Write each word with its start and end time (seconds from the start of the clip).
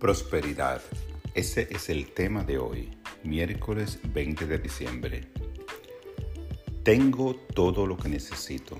Prosperidad. 0.00 0.80
Ese 1.34 1.68
es 1.70 1.90
el 1.90 2.10
tema 2.12 2.42
de 2.42 2.56
hoy, 2.56 2.88
miércoles 3.22 3.98
20 4.14 4.46
de 4.46 4.58
diciembre. 4.58 5.28
Tengo 6.82 7.36
todo 7.36 7.86
lo 7.86 7.98
que 7.98 8.08
necesito. 8.08 8.78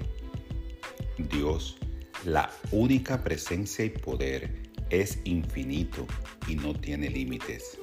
Dios, 1.19 1.77
la 2.25 2.51
única 2.71 3.23
presencia 3.23 3.85
y 3.85 3.91
poder, 3.91 4.63
es 4.89 5.19
infinito 5.25 6.07
y 6.49 6.55
no 6.55 6.73
tiene 6.73 7.11
límites, 7.11 7.79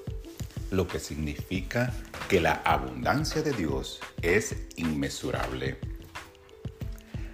lo 0.72 0.88
que 0.88 1.00
significa 1.00 1.94
que 2.30 2.42
la 2.42 2.54
abundancia 2.66 3.44
de 3.44 3.54
Dios 3.54 4.00
es 4.24 4.56
inmesurable. 4.78 5.78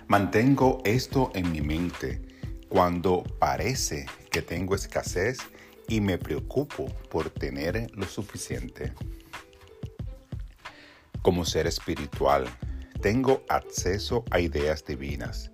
Mantengo 0.07 0.81
esto 0.83 1.31
en 1.33 1.49
mi 1.49 1.61
mente 1.61 2.21
cuando 2.67 3.23
parece 3.39 4.05
que 4.29 4.41
tengo 4.41 4.75
escasez 4.75 5.37
y 5.87 6.01
me 6.01 6.17
preocupo 6.17 6.85
por 7.09 7.29
tener 7.29 7.89
lo 7.95 8.05
suficiente. 8.05 8.93
Como 11.21 11.45
ser 11.45 11.67
espiritual, 11.67 12.45
tengo 13.01 13.43
acceso 13.49 14.23
a 14.31 14.39
ideas 14.39 14.85
divinas. 14.85 15.51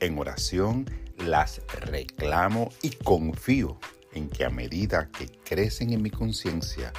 En 0.00 0.18
oración 0.18 0.86
las 1.18 1.60
reclamo 1.80 2.70
y 2.82 2.90
confío 2.90 3.78
en 4.12 4.28
que 4.28 4.44
a 4.44 4.50
medida 4.50 5.10
que 5.10 5.26
crecen 5.26 5.92
en 5.92 6.02
mi 6.02 6.10
conciencia, 6.10 6.92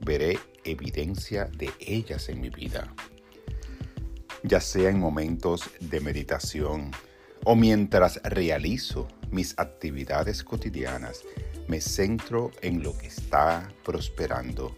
veré 0.00 0.38
evidencia 0.64 1.46
de 1.46 1.70
ellas 1.80 2.28
en 2.28 2.40
mi 2.40 2.50
vida. 2.50 2.92
Ya 4.42 4.60
sea 4.60 4.90
en 4.90 4.98
momentos 4.98 5.70
de 5.80 6.00
meditación 6.00 6.90
o 7.44 7.56
mientras 7.56 8.20
realizo 8.22 9.08
mis 9.30 9.58
actividades 9.58 10.44
cotidianas, 10.44 11.22
me 11.68 11.80
centro 11.80 12.50
en 12.62 12.82
lo 12.82 12.96
que 12.96 13.06
está 13.06 13.70
prosperando. 13.84 14.76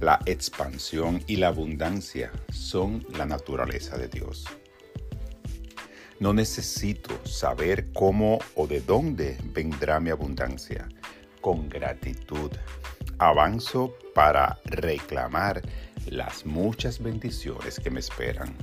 La 0.00 0.18
expansión 0.26 1.22
y 1.26 1.36
la 1.36 1.48
abundancia 1.48 2.32
son 2.50 3.06
la 3.16 3.26
naturaleza 3.26 3.96
de 3.98 4.08
Dios. 4.08 4.46
No 6.18 6.32
necesito 6.32 7.24
saber 7.26 7.92
cómo 7.92 8.38
o 8.54 8.66
de 8.66 8.80
dónde 8.80 9.36
vendrá 9.52 10.00
mi 10.00 10.10
abundancia. 10.10 10.88
Con 11.40 11.68
gratitud 11.68 12.50
avanzo 13.18 13.94
para 14.14 14.58
reclamar 14.64 15.62
las 16.06 16.46
muchas 16.46 17.00
bendiciones 17.00 17.78
que 17.78 17.90
me 17.90 18.00
esperan. 18.00 18.54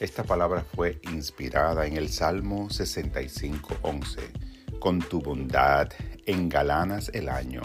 Esta 0.00 0.24
palabra 0.24 0.64
fue 0.74 0.98
inspirada 1.02 1.86
en 1.86 1.96
el 1.96 2.08
Salmo 2.08 2.68
65.11 2.68 4.49
con 4.80 4.98
tu 4.98 5.20
bondad 5.20 5.88
engalanas 6.26 7.10
el 7.14 7.28
año, 7.28 7.60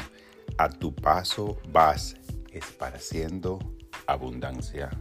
a 0.57 0.69
tu 0.69 0.93
paso 0.93 1.57
vas 1.69 2.15
esparciendo 2.51 3.57
abundancia. 4.05 4.91